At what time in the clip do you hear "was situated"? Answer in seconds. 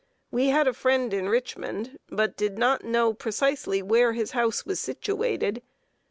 4.65-5.61